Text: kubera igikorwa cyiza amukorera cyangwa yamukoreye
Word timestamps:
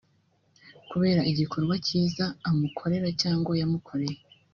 kubera 0.89 1.21
igikorwa 1.31 1.73
cyiza 1.85 2.25
amukorera 2.49 3.09
cyangwa 3.21 3.51
yamukoreye 3.61 4.19